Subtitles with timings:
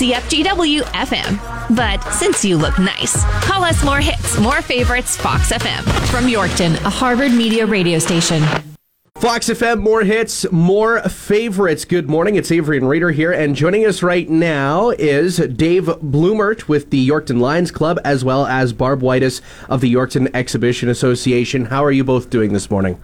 [0.00, 1.76] CFGW FM.
[1.76, 5.82] But since you look nice, call us more hits, more favorites, Fox FM.
[6.08, 8.42] From Yorkton, a Harvard Media radio station.
[9.16, 11.84] Fox FM, more hits, more favorites.
[11.84, 12.36] Good morning.
[12.36, 17.06] It's Avery and Raider here, and joining us right now is Dave Blumert with the
[17.06, 21.66] Yorkton Lions Club, as well as Barb Whitus of the Yorkton Exhibition Association.
[21.66, 22.98] How are you both doing this morning?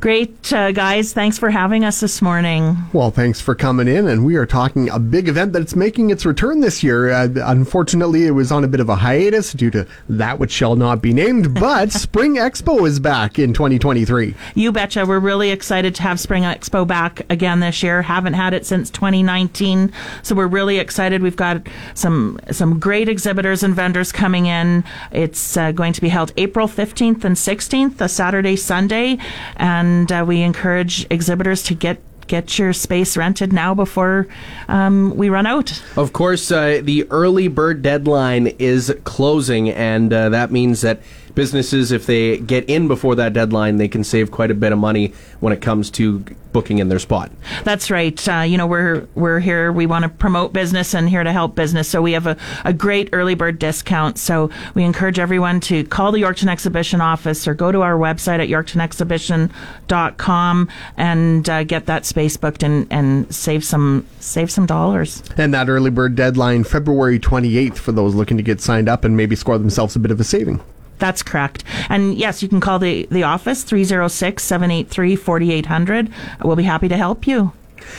[0.00, 1.12] Great, uh, guys.
[1.12, 2.74] Thanks for having us this morning.
[2.94, 4.08] Well, thanks for coming in.
[4.08, 7.10] And we are talking a big event that's making its return this year.
[7.10, 10.74] Uh, unfortunately, it was on a bit of a hiatus due to that which shall
[10.74, 14.34] not be named, but Spring Expo is back in 2023.
[14.54, 15.04] You betcha.
[15.04, 18.00] We're really excited to have Spring Expo back again this year.
[18.00, 19.92] Haven't had it since 2019.
[20.22, 21.20] So we're really excited.
[21.20, 24.82] We've got some, some great exhibitors and vendors coming in.
[25.12, 29.18] It's uh, going to be held April 15th and 16th, a Saturday, Sunday.
[29.56, 34.28] And and uh, we encourage exhibitors to get get your space rented now before
[34.68, 35.82] um, we run out.
[35.96, 41.02] Of course, uh, the early bird deadline is closing, and uh, that means that
[41.40, 44.78] businesses, if they get in before that deadline, they can save quite a bit of
[44.78, 46.18] money when it comes to
[46.52, 47.30] booking in their spot.
[47.64, 48.28] That's right.
[48.28, 49.72] Uh, you know, we're we're here.
[49.72, 51.88] We want to promote business and here to help business.
[51.88, 54.18] So we have a, a great early bird discount.
[54.18, 58.40] So we encourage everyone to call the Yorkton Exhibition office or go to our website
[58.40, 60.68] at yorktonexhibition.com
[60.98, 65.22] and uh, get that space booked and, and save some save some dollars.
[65.38, 69.16] And that early bird deadline, February 28th, for those looking to get signed up and
[69.16, 70.60] maybe score themselves a bit of a saving.
[71.00, 71.64] That's correct.
[71.88, 76.10] And yes, you can call the, the office 306 783 4800.
[76.44, 77.52] We'll be happy to help you.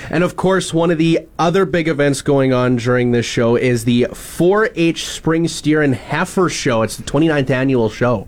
[0.10, 3.84] And of course, one of the other big events going on during this show is
[3.84, 6.84] the 4 H Spring Steer and Heifer Show.
[6.84, 8.28] It's the 29th annual show.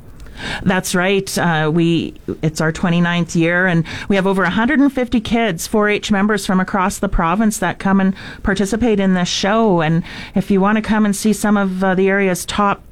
[0.63, 1.37] That's right.
[1.37, 6.59] Uh, we it's our 29th year, and we have over 150 kids, 4-H members from
[6.59, 9.81] across the province that come and participate in this show.
[9.81, 10.03] And
[10.35, 12.83] if you want to come and see some of uh, the area's top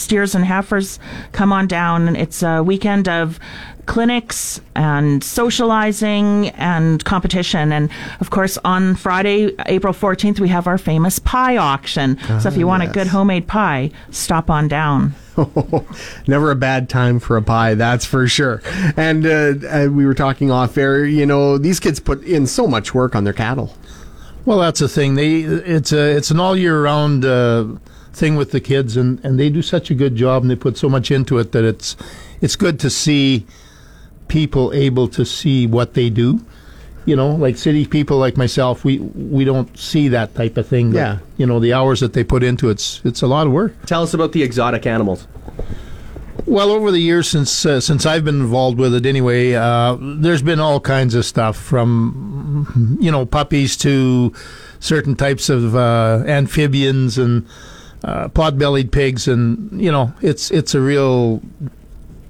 [0.00, 0.98] steers and heifers
[1.32, 2.16] come on down.
[2.16, 3.38] It's a weekend of
[3.86, 7.72] clinics and socializing and competition.
[7.72, 7.90] And
[8.20, 12.18] of course, on Friday, April 14th, we have our famous pie auction.
[12.40, 12.90] so if you want yes.
[12.90, 15.14] a good homemade pie, stop on down.
[16.28, 18.62] Never a bad time for a pie, that's for sure.
[18.96, 22.68] And uh, uh, we were talking off air, you know, these kids put in so
[22.68, 23.74] much work on their cattle.
[24.44, 25.14] Well, that's the thing.
[25.14, 27.66] They it's a it's an all year round uh,
[28.12, 30.76] thing with the kids, and, and they do such a good job, and they put
[30.76, 31.96] so much into it that it's
[32.40, 33.46] it's good to see
[34.28, 36.44] people able to see what they do.
[37.06, 40.92] You know, like city people like myself, we we don't see that type of thing.
[40.92, 41.18] Yeah.
[41.36, 43.74] you know, the hours that they put into it, it's it's a lot of work.
[43.86, 45.26] Tell us about the exotic animals.
[46.46, 50.42] Well, over the years since uh, since I've been involved with it, anyway, uh, there's
[50.42, 54.32] been all kinds of stuff from you know puppies to
[54.78, 57.46] certain types of uh, amphibians and
[58.04, 61.42] uh, pot-bellied pigs, and you know, it's it's a real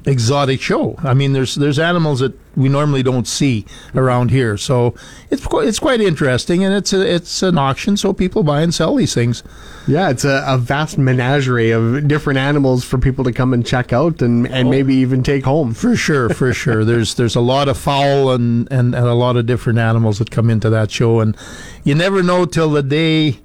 [0.07, 0.97] exotic show.
[0.99, 3.65] I mean, there's there's animals that we normally don't see
[3.95, 4.95] around here, so
[5.31, 8.75] it's quite, it's quite interesting, and it's a, it's an auction, so people buy and
[8.75, 9.43] sell these things.
[9.87, 13.93] Yeah, it's a, a vast menagerie of different animals for people to come and check
[13.93, 15.75] out, and, and oh, maybe even take home.
[15.75, 16.85] For sure, for sure.
[16.85, 20.31] There's there's a lot of fowl and, and and a lot of different animals that
[20.31, 21.37] come into that show, and
[21.85, 23.39] you never know till the day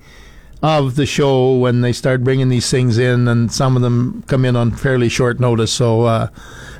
[0.65, 4.45] of the show when they start bringing these things in, and some of them come
[4.45, 5.71] in on fairly short notice.
[5.71, 6.29] So, uh,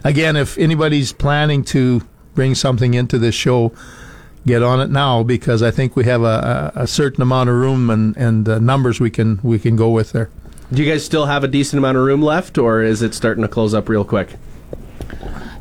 [0.04, 2.02] again, if anybody's planning to
[2.34, 3.72] bring something into this show,
[4.48, 7.56] get on it now because I think we have a, a, a certain amount of
[7.56, 10.30] room and, and uh, numbers we can we can go with there.
[10.74, 13.44] Do you guys still have a decent amount of room left, or is it starting
[13.44, 14.30] to close up real quick?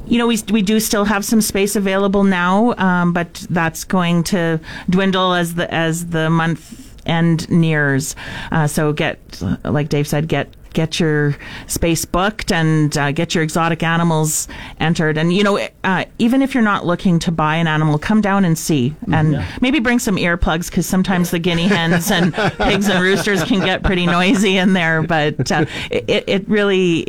[0.07, 4.23] you know, we, we do still have some space available now, um, but that's going
[4.23, 4.61] to
[4.91, 8.17] dwindle as the as the month and nears.
[8.53, 9.19] Uh, so get,
[9.65, 11.37] like Dave said, get get your
[11.67, 14.47] space booked and uh, get your exotic animals
[14.79, 15.17] entered.
[15.17, 18.45] And, you know, uh, even if you're not looking to buy an animal, come down
[18.45, 18.95] and see.
[19.11, 19.47] And yeah.
[19.63, 23.83] maybe bring some earplugs because sometimes the guinea hens and pigs and roosters can get
[23.83, 25.03] pretty noisy in there.
[25.03, 27.07] But uh, it, it really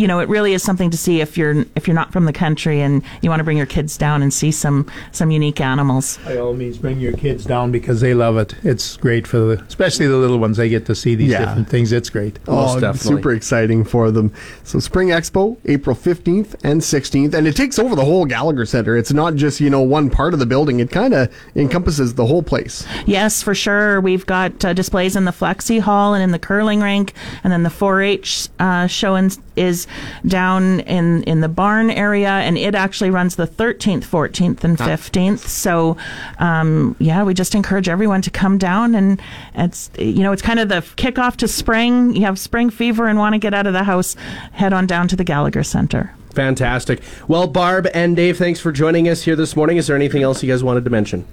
[0.00, 2.32] you know, it really is something to see if you're if you're not from the
[2.32, 6.18] country and you want to bring your kids down and see some some unique animals.
[6.24, 8.54] By all means, bring your kids down because they love it.
[8.64, 10.56] It's great for the, especially the little ones.
[10.56, 11.40] They get to see these Yeah.
[11.40, 11.92] different things.
[11.92, 12.38] It's great.
[12.46, 14.32] Most oh, super exciting for them.
[14.64, 18.96] So Spring Expo, April 15th and 16th, and it takes over the whole Gallagher Center.
[18.96, 20.80] It's not just, you know, one part of the building.
[20.80, 22.86] It kind of encompasses the whole place.
[23.04, 24.00] Yes, for sure.
[24.00, 27.12] We've got uh, displays in the Flexi Hall and in the curling rink,
[27.44, 29.86] and then the 4-H uh, show in, is
[30.26, 35.40] down in in the barn area, and it actually runs the 13th, 14th, and 15th.
[35.40, 35.96] So,
[36.38, 39.20] um, yeah, we just encourage everyone to come down, and
[39.54, 42.14] it's you know it's kind of the kickoff to spring.
[42.14, 44.16] You have spring fever and want to get out of the house,
[44.52, 46.14] head on down to the Gallagher Center.
[46.34, 47.02] Fantastic.
[47.28, 49.76] Well, Barb and Dave, thanks for joining us here this morning.
[49.76, 51.26] Is there anything else you guys wanted to mention?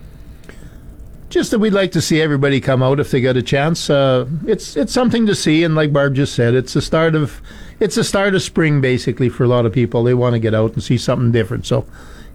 [1.29, 3.89] Just that we'd like to see everybody come out if they get a chance.
[3.89, 7.41] Uh, it's it's something to see, and like Barb just said, it's the start of
[7.79, 10.03] it's the start of spring basically for a lot of people.
[10.03, 11.65] They want to get out and see something different.
[11.65, 11.85] So,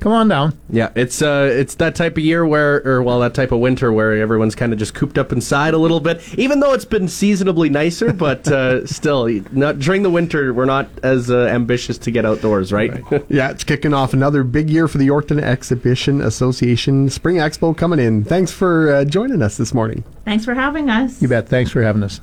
[0.03, 0.59] come on down.
[0.69, 3.93] Yeah, it's uh, it's that type of year where, or well, that type of winter
[3.93, 6.23] where everyone's kind of just cooped up inside a little bit.
[6.39, 10.89] Even though it's been seasonably nicer, but uh, still, not during the winter, we're not
[11.03, 12.93] as uh, ambitious to get outdoors, right?
[13.29, 17.09] Yeah, it's kicking off another big year for the Yorkton Exhibition Association.
[17.09, 18.25] Spring Expo coming in.
[18.25, 20.05] Thanks for uh, joining us this morning.
[20.25, 21.23] Thanks for having us.
[21.23, 21.49] You bet.
[21.49, 22.21] Thanks for having us.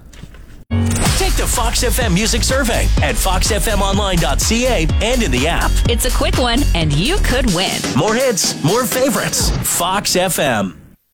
[1.59, 5.69] Fox FM Music Survey at foxfmonline.ca and in the app.
[5.89, 7.81] It's a quick one, and you could win.
[7.97, 9.49] More hits, more favorites.
[9.77, 10.78] Fox FM.